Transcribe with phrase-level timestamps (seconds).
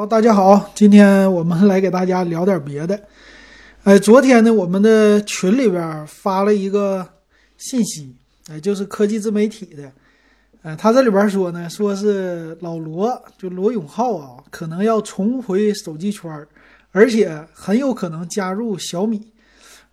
[0.00, 2.98] 好，大家好，今天我们来给大家聊点别的。
[3.84, 7.06] 哎，昨天呢，我们的群里边发了一个
[7.58, 8.10] 信息，
[8.48, 9.92] 哎，就是科技自媒体的，
[10.62, 16.46] 呃，他这里边说呢，说是老罗，就罗永浩啊，可能要重回手机圈，
[16.92, 19.20] 而且很有可能加入小米。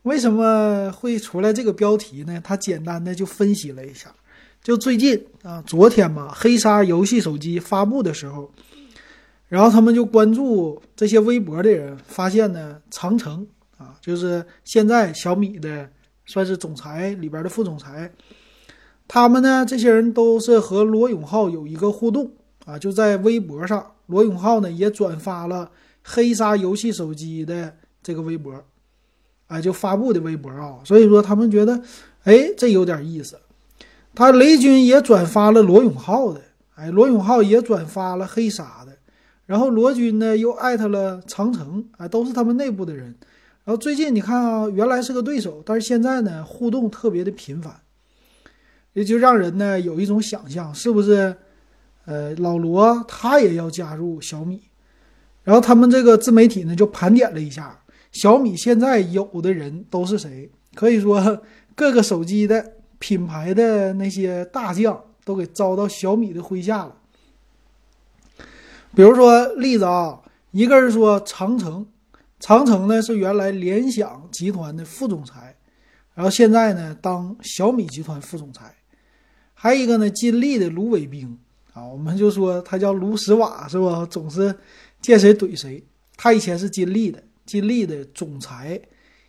[0.03, 2.39] 为什么会出来这个标题呢？
[2.41, 4.09] 他简单的就分析了一下，
[4.63, 8.49] 就最近啊，昨天嘛，黑鲨游戏手机发布的时候。
[9.47, 15.89] 然后他们就关注这些微博的人，发现呢，长城啊，就是现在小米的
[16.25, 18.11] 算是总裁里边的副总裁，
[19.07, 22.29] 他们呢，这些人都是和罗永浩有一个互动
[22.65, 25.71] 啊，就在微博上，罗永浩呢也转发了
[26.03, 28.53] 黑鲨游戏手机的这个微博，
[29.47, 31.81] 啊，就发布的微博啊，所以说他们觉得，
[32.25, 33.39] 哎，这有点意思。
[34.13, 36.41] 他雷军也转发了罗永浩的，
[36.75, 38.96] 哎，罗永浩也转发了黑鲨的。
[39.47, 43.15] 然后罗军呢又艾特了长城，啊，都是他们内部的人。
[43.63, 47.73] 然后最近你看啊，原来是个对手，但是现在呢互动特别的频繁，
[48.93, 51.35] 也就让人呢有一种想象，是不是？
[52.05, 54.61] 呃，老罗他也要加入小米。
[55.43, 57.79] 然后他们这个自媒体呢就盘点了一下，
[58.11, 60.49] 小米现在有的人都是谁？
[60.75, 61.41] 可以说
[61.75, 66.95] 各个手机的品牌的那些大将都给招到小米的麾下了。
[68.97, 71.85] 比如说例子啊，一个是说长城，
[72.39, 75.55] 长城呢是原来联想集团的副总裁，
[76.15, 78.73] 然后现在呢当小米集团副总裁。
[79.53, 81.37] 还有一个呢，金立的卢伟冰
[81.73, 84.03] 啊，我们就说他叫卢石瓦是吧？
[84.09, 84.55] 总是
[84.99, 85.83] 见谁怼谁。
[86.15, 88.81] 他以前是金立的，金立的总裁，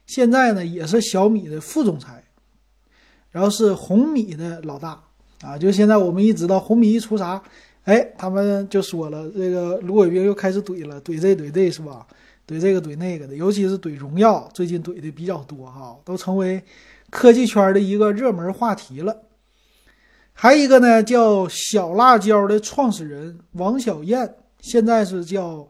[0.06, 2.24] 现在呢也是小米的副总裁，
[3.30, 4.98] 然后是红米的老大
[5.42, 5.58] 啊。
[5.58, 7.42] 就现在我们一知道红米一出啥。
[7.88, 12.06] 哎，他们就说了，这个卢伟冰又开始怼了，怼这怼这是吧？
[12.46, 16.62] 怼这个怼那个的，尤其是怼荣耀，最近怼的比较多哈，都成为
[17.08, 19.16] 科技圈的一个热门话题了。
[20.34, 25.66] 还一个呢，叫小辣椒的创始人王小燕，现在是叫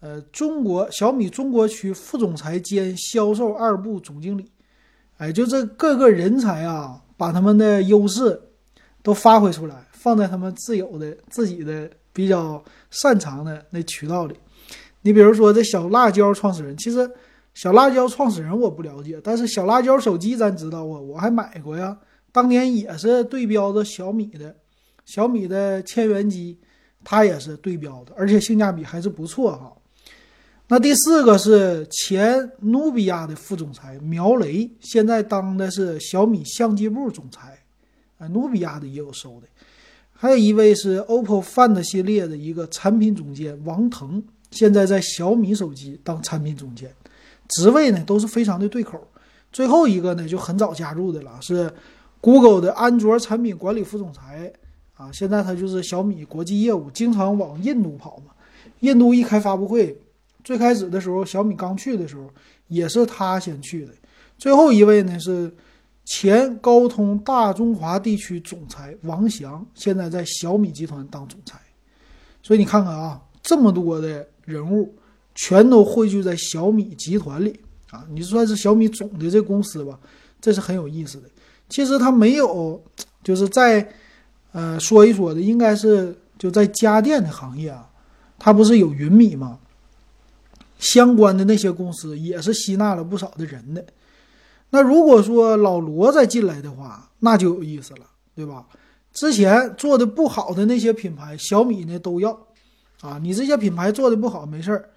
[0.00, 4.50] 呃中国小米中国区副总裁兼销售二部总经理。
[5.16, 8.38] 哎，就这各个人才啊，把他们的优势
[9.02, 9.86] 都发挥出来。
[10.04, 14.36] 放在他们自有的、自己的比较擅长的那渠道里。
[15.00, 17.10] 你比如说，这小辣椒创始人，其实
[17.54, 21.96] 小辣椒创始人我不了解，但是小辣椒手机咱知道啊，我还买过呀。
[22.30, 24.54] 当年也是对标的小米的，
[25.06, 26.58] 小米的千元机，
[27.02, 29.72] 它也是对标的，而且性价比还是不错哈。
[30.68, 37.58] 那第四个是前努比亚的副总裁苗雷，现在当的是小米相机部总裁，
[38.18, 39.46] 啊，努比亚的也有收的。
[40.16, 46.90] 还有一位是 OPPO Find 系列的一个产品总监王腾，现在在小米手机当产品总监，
[47.48, 49.06] 职位呢都是非常的对口。
[49.52, 51.70] 最后一个呢就很早加入的了，是
[52.20, 54.50] Google 的安卓产品管理副总裁
[54.96, 58.32] 啊，现在他就是小米国际业务，经常往印度跑嘛。
[58.80, 60.00] 印度一开发布会，
[60.42, 62.30] 最开始的时候小米刚去的时候
[62.68, 63.92] 也是他先去的。
[64.38, 65.52] 最后一位呢是。
[66.04, 71.58] 前高通大中华地区总裁王翔现在在小米集团当总裁，
[72.42, 74.94] 所以你看看啊，这么多的人物
[75.34, 77.58] 全都汇聚在小米集团里
[77.90, 79.98] 啊，你算是小米总的这公司吧，
[80.40, 81.28] 这是很有意思的。
[81.70, 82.82] 其实他没有，
[83.22, 83.88] 就是在
[84.52, 87.88] 呃说一说的，应该是就在家电的行业啊，
[88.38, 89.58] 他不是有云米吗？
[90.78, 93.82] 相关的那些公司也是吸纳了不少的人的。
[94.74, 98.00] 那如果说老罗再进来的话，那就有意思了，
[98.34, 98.66] 对吧？
[99.12, 102.36] 之前做的不好的那些品牌，小米呢都要，
[103.00, 104.88] 啊，你这些品牌做的不好没事儿，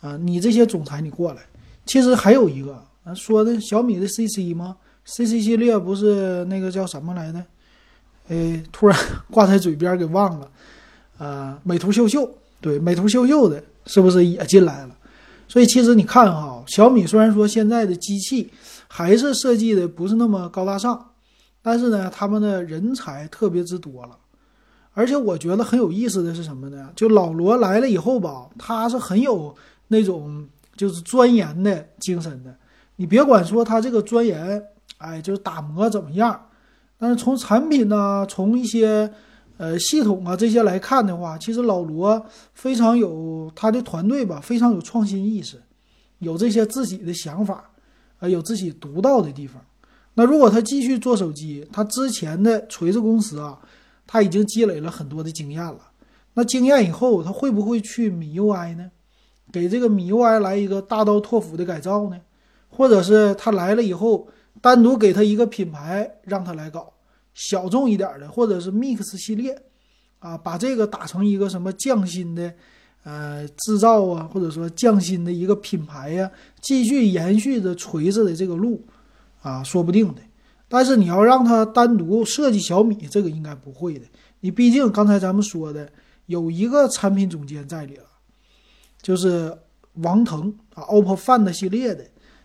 [0.00, 1.42] 啊，你这些总裁你过来。
[1.86, 2.84] 其实还有一个，
[3.14, 7.44] 说的小米的 CC 吗？CC 系列不是那个叫什么来着？
[8.26, 8.98] 哎，突然
[9.30, 10.50] 挂在嘴边给忘了，
[11.18, 12.28] 呃，美图秀秀，
[12.60, 14.96] 对，美图秀秀的是不是也进来了？
[15.46, 18.50] 所以其实你看哈，小米虽然说现在的机器。
[18.94, 21.12] 还是设计的不是那么高大上，
[21.62, 24.18] 但是呢，他们的人才特别之多了，
[24.92, 26.90] 而且我觉得很有意思的是什么呢？
[26.94, 29.56] 就老罗来了以后吧，他是很有
[29.88, 30.46] 那种
[30.76, 32.54] 就是钻研的精神的。
[32.96, 34.62] 你别管说他这个钻研，
[34.98, 36.38] 哎，就是打磨怎么样，
[36.98, 39.10] 但是从产品呢，从一些
[39.56, 42.22] 呃系统啊这些来看的话，其实老罗
[42.52, 45.62] 非常有他的团队吧，非常有创新意识，
[46.18, 47.70] 有这些自己的想法。
[48.22, 49.60] 呃，有自己独到的地方。
[50.14, 53.58] 那如果他继续做手机，他之前的锤子公司啊，
[54.06, 55.90] 他已经积累了很多的经验了。
[56.34, 58.92] 那经验以后，他会不会去米 UI 呢？
[59.50, 62.20] 给这个米 UI 来一个大刀拓斧的改造呢？
[62.68, 64.28] 或者是他来了以后，
[64.60, 66.92] 单独给他一个品牌让他来搞
[67.34, 69.60] 小众一点的，或者是 Mix 系列
[70.20, 72.54] 啊，把这个打成一个什么匠心的
[73.04, 78.84] 呃制造啊，或者说匠心的一个品牌呀，继续延续着锤子的这个路
[79.40, 80.20] 啊，说不定的。
[80.68, 84.06] 但是你要让他单独设计小米，这个应该不会的。
[84.40, 85.88] 你毕竟刚才咱们说的
[86.26, 88.04] 有一个产品总监在里了，
[89.02, 89.54] 就是
[89.94, 92.02] 王腾啊，OPPO Find 系列的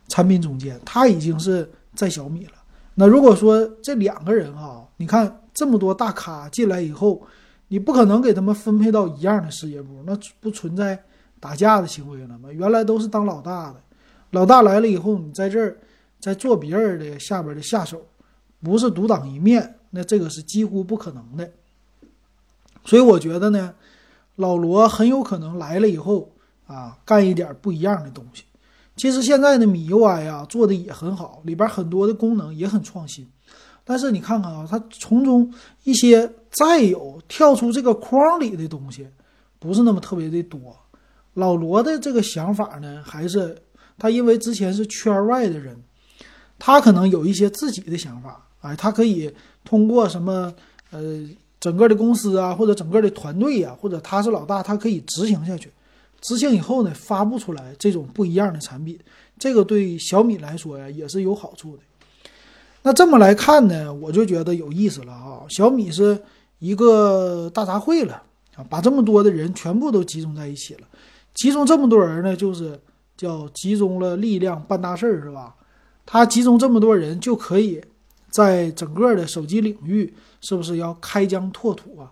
[0.10, 2.52] 产品总监，他已经是在小米了。
[2.96, 7.26] 那如果说这两个人哈，你看这么多大咖进来以后，
[7.68, 11.04] 你不可能给他们分配到一样的事业部，那不存在
[11.40, 12.50] 打架的行为了吗？
[12.52, 13.82] 原来都是当老大的，
[14.32, 15.78] 老大来了以后，你在这儿
[16.20, 18.02] 在做别人的下边的下手。
[18.60, 21.48] 不是独当一面，那这个是几乎不可能的。
[22.84, 23.76] 所以我觉得呢，
[24.38, 26.32] 老罗很有可能来了以后
[26.66, 28.46] 啊，干一点不一样的东西。
[28.96, 33.30] 其实现在的米 UI 啊做的也很好，里边很多的功能也很创新。
[33.90, 35.50] 但是你看看啊，它从中
[35.86, 39.08] 一些再有跳出这个框里的东西，
[39.60, 40.60] 不是那么特别的多。
[41.36, 43.58] 老罗的这个想法呢，还是
[43.98, 45.82] 他因为之前是圈外的人，
[46.60, 48.46] 他可能有一些自己的想法。
[48.60, 50.54] 哎，他可以通过什么
[50.92, 51.24] 呃，
[51.60, 55.72] 整个的公司啊，或者整个的团队呀，或者他是老大，他可以执行下去。
[56.20, 59.00] 执行以后呢，发布出来这种不一样的产品，
[59.40, 61.84] 这个对小米来说呀，也是有好处的。
[62.84, 65.42] 那这么来看呢，我就觉得有意思了啊。
[65.50, 66.22] 小米是
[66.60, 68.22] 一个大杂烩了
[68.56, 70.82] 啊，把这么多的人全部都集中在一起了。
[71.34, 72.80] 集中这么多人呢，就是
[73.16, 75.56] 叫集中了力量办大事儿，是吧？
[76.06, 77.82] 他集中这么多人就可以。
[78.30, 82.12] 在整个的手机领域，是不是要开疆拓土啊？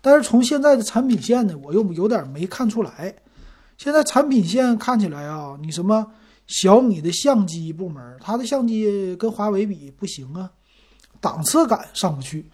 [0.00, 3.14] 但是从现在的产品线呢，我又有点没看出来。
[3.76, 6.06] 现在产品线看起来啊，你什么
[6.46, 10.50] 小米的相机部门，它的相机跟华为比不行啊，
[11.20, 12.46] 档次感上不去。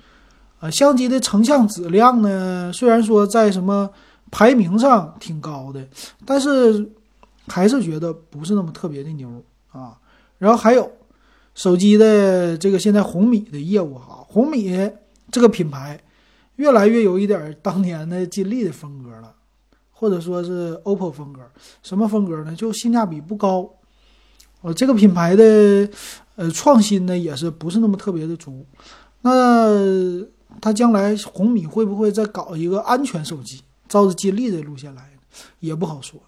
[0.60, 3.90] 啊，相机的成像质量呢，虽然说在什么
[4.30, 5.86] 排名上挺高的，
[6.24, 6.90] 但是
[7.48, 9.98] 还是觉得不是那么特别的牛啊。
[10.38, 10.90] 然后还有。
[11.54, 14.74] 手机的这个现在红米的业务哈，红米
[15.30, 16.00] 这个品牌
[16.56, 19.34] 越来越有一点当年的金立的风格了，
[19.90, 21.42] 或者说是 OPPO 风格。
[21.82, 22.56] 什么风格呢？
[22.56, 23.70] 就性价比不高。
[24.62, 25.88] 呃，这个品牌的
[26.36, 28.64] 呃创新呢也是不是那么特别的足。
[29.20, 29.70] 那
[30.60, 35.10] 它将来红米会不会再搞一个安全手机，照着金立的路线来，
[35.60, 36.20] 也不好说。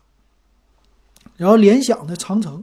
[1.37, 2.63] 然后联想的长城，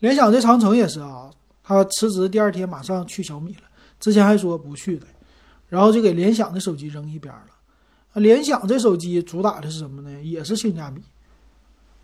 [0.00, 1.30] 联想的长城也是啊。
[1.62, 3.62] 他辞职第二天马上去小米了，
[4.00, 5.06] 之前还说不去的，
[5.68, 8.20] 然后就给联想的手机扔一边了。
[8.20, 10.22] 联想这手机主打的是什么呢？
[10.22, 11.02] 也是性价比，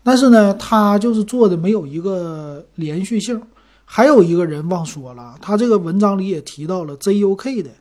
[0.05, 3.41] 但是呢，他就是做的没有一个连续性。
[3.87, 7.71] 还有一个人忘说了，他这个文章里也提到了 ZUK 的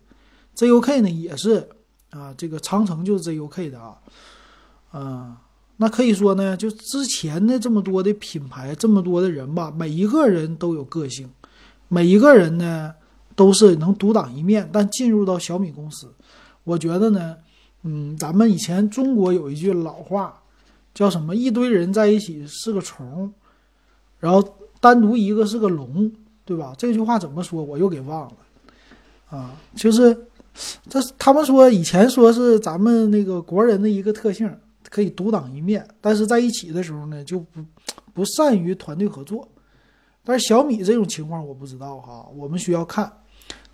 [0.56, 1.68] ，ZUK 呢也是
[2.10, 3.96] 啊，这个长城就是 ZUK 的啊，
[4.92, 5.36] 嗯，
[5.78, 11.28] 那可以说呢，就之前的这么多的品牌，这么多的人吧，每一个人都有个性。
[11.88, 12.94] 每一个人呢，
[13.34, 16.12] 都是能独当一面，但进入到小米公司，
[16.64, 17.36] 我觉得呢，
[17.82, 20.42] 嗯，咱们以前中国有一句老话，
[20.94, 21.34] 叫什么？
[21.34, 23.30] 一堆人在一起是个虫，
[24.20, 24.42] 然后
[24.80, 26.10] 单独一个是个龙，
[26.44, 26.72] 对吧？
[26.78, 27.62] 这句话怎么说？
[27.62, 28.36] 我又给忘了
[29.28, 29.56] 啊。
[29.74, 30.16] 就是
[30.88, 34.48] 这他们说以前说是咱们那个国人的一个特性，
[34.88, 37.60] 可以独当一面，但是在一起的时候呢，就不
[38.12, 39.48] 不善于团队合作。
[40.22, 43.12] 但是小米这种情况我不知道哈，我们需要看，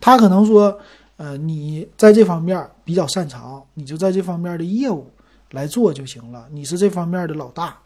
[0.01, 0.77] 他可能说，
[1.17, 5.07] 呃，你在这方面比较擅长，你就在这方面的业务
[5.51, 7.77] 来做就行了，你是这方面的老大。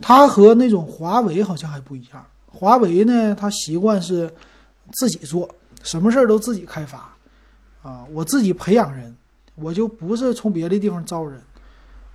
[0.00, 4.32] 他和那种华为好像还不一样，华为呢，他习惯是
[4.92, 5.48] 自己做，
[5.82, 7.14] 什么事儿都自己开发，
[7.82, 9.14] 啊，我自己培养人，
[9.54, 11.40] 我就不是从别的地方招人。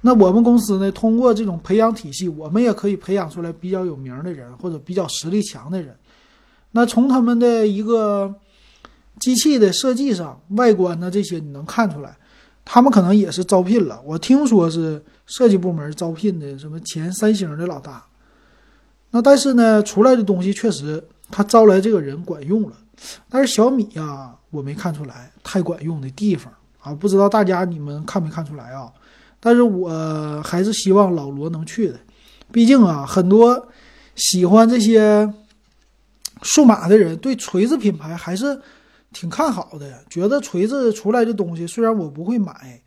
[0.01, 0.91] 那我们公司呢？
[0.91, 5.95] 通过这种培养体系，我们也可以培养出来比较有名的人，或者比较实力强的人。
[6.71, 8.33] 那从他们的一个
[9.19, 12.15] 机器的设计上、外观呢这些，你能看出来，
[12.69, 13.97] 他们可能也是招聘了。
[14.03, 18.03] 我听说是设计部门招聘的，什么前三星的老大。
[19.11, 22.73] 那但是呢，出来的东西确实他招来这个人管用了。
[23.29, 28.91] 但是小米呀，我没看出来太管用的地方啊，不知道大家你们看没看出来啊？
[29.39, 31.97] 但是我还是希望老罗能去的，
[32.51, 33.69] 毕竟啊，很多
[34.15, 35.31] 喜欢这些
[36.41, 38.59] 数码的人对锤子品牌还是
[39.19, 42.79] 挺看好的，觉得锤子出来的东西虽然我不会买，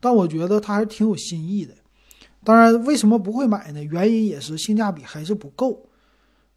[0.00, 1.72] 但我觉得它还是挺有新意的。
[2.44, 3.82] 当然，为什么不会买呢？
[3.82, 5.86] 原因也是性价比还是不够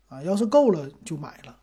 [0.09, 0.21] 啊。
[0.21, 1.55] 要是够了就买了。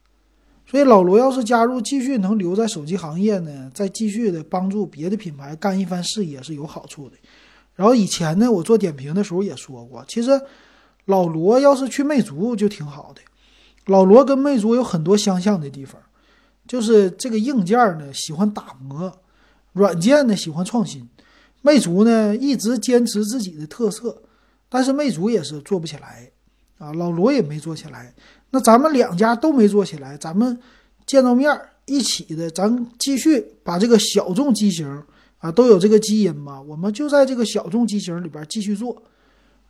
[0.65, 7.17] 所以老罗要是加入，继续能留在手机行业呢，再继续的帮助别的品牌干一番事业是有好处的。
[7.75, 10.41] 然后以前呢，我做点评的时候也说过，其实
[11.05, 13.21] 老罗要是去魅族就挺好的。
[13.85, 16.01] 老罗跟魅族有很多相像的地方，
[16.69, 19.13] 就是这个硬件呢喜欢打磨，
[19.73, 21.09] 软件呢喜欢创新。
[21.63, 24.23] 魅族呢一直坚持自己的特色，
[24.69, 26.31] 但是魅族也是做不起来
[26.79, 28.15] 啊，老罗也没做起来。
[28.51, 30.59] 那咱们两家都没做起来，咱们
[31.05, 35.03] 见到面一起的，咱继续把这个小众机型
[35.39, 39.03] 啊都有这个基因嘛，我们就在这个小众机型里边继续做，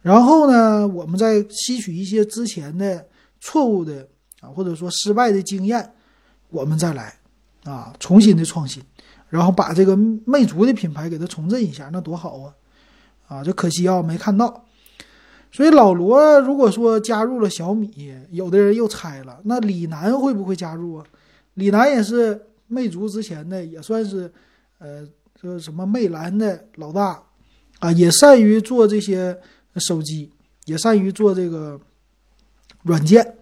[0.02, 3.04] 然后呢，我们再吸取一些之前的
[3.40, 4.06] 错误的
[4.40, 5.92] 啊或者说失败的经验，
[6.50, 7.14] 我们再来
[7.64, 8.82] 啊重新的创新。
[9.30, 12.54] 然后把这个魅族的品牌给它重振一下，那多好啊！
[13.26, 14.64] 啊，就可惜啊，没看到。
[15.52, 21.04] 所以老罗如果说加入了小米，有的人又猜了，那李楠会不会加入啊？
[21.52, 24.32] 李楠也是魅族之前的，也算是
[24.78, 25.06] 呃，
[25.38, 27.22] 这什么魅蓝的老大
[27.80, 29.38] 啊，也善于做这些
[29.76, 30.32] 手机，
[30.64, 31.78] 也善于做这个
[32.84, 33.36] 软件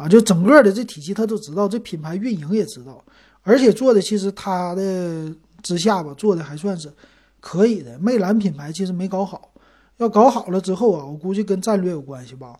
[0.00, 3.04] 啊，就整个的这体系他都知道，这品牌运营也知道。
[3.42, 5.30] 而且做的其实他的
[5.62, 6.90] 之下吧，做的还算是
[7.38, 7.98] 可以的。
[7.98, 9.50] 魅蓝品牌其实没搞好，
[9.98, 12.58] 要搞好了之后啊，我估计跟战略有关系吧。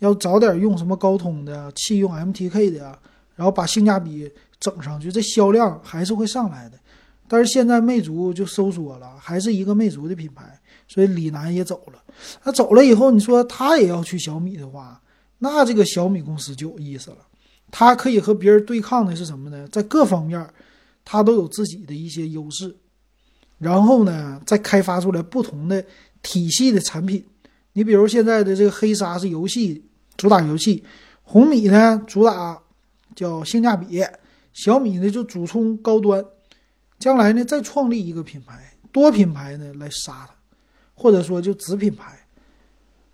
[0.00, 2.98] 要早点用什么高通的，弃用 MTK 的，
[3.36, 4.28] 然后把性价比
[4.58, 6.78] 整上去，这销量还是会上来的。
[7.28, 12.02] 但是现在魅族就收缩了，还是一个魅族的品牌，所以李楠也走了。
[12.42, 15.00] 他走了以后，你说他也要去小米的话，
[15.40, 17.16] 那这个小米公司就有意思了。
[17.72, 19.66] 它可以和别人对抗的是什么呢？
[19.68, 20.44] 在各方面，
[21.04, 22.76] 它都有自己的一些优势，
[23.58, 25.84] 然后呢，再开发出来不同的
[26.20, 27.24] 体系的产品。
[27.72, 29.84] 你比如现在的这个黑鲨是游戏
[30.16, 30.84] 主打游戏，
[31.22, 32.60] 红米呢主打
[33.14, 34.04] 叫性价比，
[34.52, 36.24] 小米呢就主冲高端。
[36.98, 40.34] 将来呢再创立一个品牌，多品牌呢来杀它，
[40.92, 42.26] 或者说就子品牌，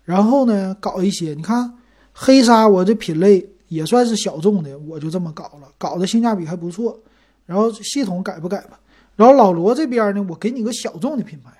[0.03, 1.76] 然后呢搞一些，你看
[2.19, 3.47] 黑鲨我这品类。
[3.69, 6.97] 也算是小众的，我就这么搞了，搞的性价比还不错。
[7.45, 8.79] 然后系统改不改吧？
[9.17, 11.51] 然后老罗这边呢，我给你个小众的品牌，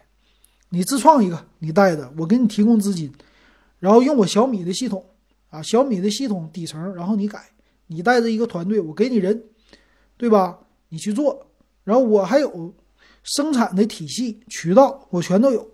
[0.70, 3.12] 你自创一个，你带着，我给你提供资金，
[3.80, 5.04] 然后用我小米的系统
[5.50, 7.42] 啊，小米的系统底层，然后你改，
[7.88, 9.44] 你带着一个团队，我给你人，
[10.16, 10.58] 对吧？
[10.88, 11.46] 你去做，
[11.84, 12.74] 然后我还有
[13.22, 15.70] 生产的体系渠道，我全都有，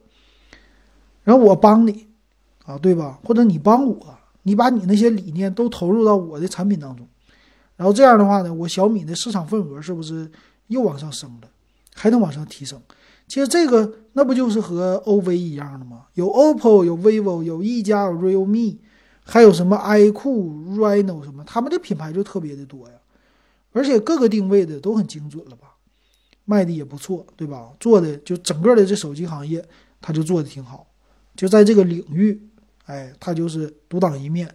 [1.24, 2.08] 然后我帮你
[2.66, 3.20] 啊，对吧？
[3.24, 4.18] 或者你帮我。
[4.44, 7.08] 你把你那些理念都投入到我的产品当中，
[7.76, 10.30] 然后这样的话呢，我小米的市场份额是不是
[10.68, 11.50] 又往上升了？
[11.96, 12.82] 还能往上提升？
[13.28, 16.08] 其实这个那不就是和 OV 一样的吗？
[16.14, 18.78] 有 OPPO，有 vivo，有一加，有 realme，
[19.24, 22.96] 还有什么 iQOO、Reno 什么，他们的品牌就特别的多呀。
[23.72, 25.76] 而且各个定位的都很精准了吧？
[26.46, 27.70] 卖的也不错，对吧？
[27.80, 29.66] 做的就整个的这手机行业，
[30.02, 30.86] 它就做的挺好，
[31.36, 32.50] 就在这个领域。
[32.86, 34.54] 哎，它就是独当一面，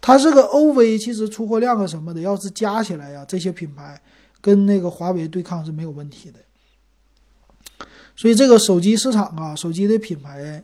[0.00, 4.00] 它这个 OV 其实出货量啊什么的，要是加起来呀，这些品牌
[4.40, 6.38] 跟那个华为对抗是没有问题的。
[8.14, 10.62] 所以这个手机市场啊，手机的品牌，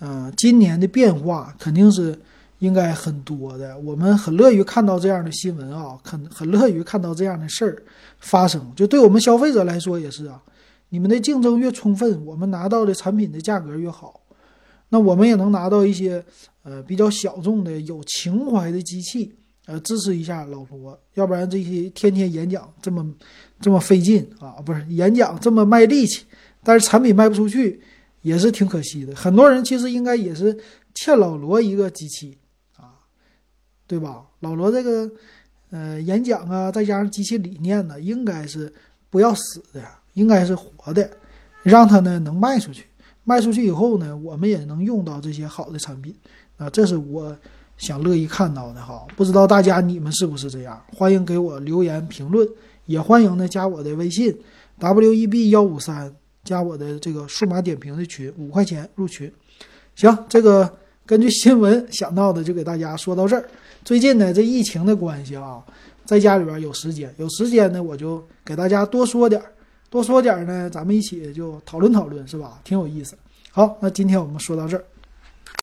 [0.00, 2.16] 嗯，今年的变化肯定是
[2.58, 3.78] 应该很多的。
[3.78, 7.82] 我们很乐于看到这样的新闻啊，很很乐于看到这样的事儿
[8.20, 8.70] 发生。
[8.76, 10.40] 就对我们消费者来说也是啊，
[10.90, 14.20] 你们的竞争越充分，我们拿到的产品的价格越好。
[14.94, 16.22] 那我们也能拿到一些，
[16.64, 19.34] 呃，比较小众的、有情怀的机器，
[19.64, 21.00] 呃，支持一下老罗。
[21.14, 23.10] 要不然这些天天演讲这么
[23.58, 26.26] 这么费劲啊，不是演讲这么卖力气，
[26.62, 27.80] 但是产品卖不出去，
[28.20, 29.14] 也是挺可惜的。
[29.14, 30.54] 很多人其实应该也是
[30.94, 32.36] 欠老罗一个机器
[32.76, 32.92] 啊，
[33.86, 34.26] 对吧？
[34.40, 35.10] 老罗这个
[35.70, 38.70] 呃演讲啊，再加上机器理念呢，应该是
[39.08, 39.82] 不要死的，
[40.12, 41.10] 应该是活的，
[41.62, 42.84] 让他呢能卖出去。
[43.24, 46.14] 卖出去以后呢，我们也能用到这些好的产品，
[46.56, 47.36] 啊，这是我
[47.76, 49.06] 想乐意看到的哈。
[49.16, 50.82] 不知道大家你们是不是这样？
[50.96, 52.46] 欢迎给我留言评论，
[52.86, 54.36] 也欢迎呢加我的微信
[54.78, 56.12] w e b 幺五三，
[56.42, 59.32] 加我的这个数码点评的群，五块钱入群。
[59.94, 60.68] 行，这个
[61.06, 63.48] 根据新闻想到的就给大家说到这儿。
[63.84, 65.62] 最近呢，这疫情的关系啊，
[66.04, 69.52] 在家里边有时间，有时间呢我就给大家多说点儿。
[69.92, 72.58] 多说点呢，咱们一起就讨论讨论，是吧？
[72.64, 73.14] 挺有意思。
[73.50, 74.82] 好，那今天我们说到这儿。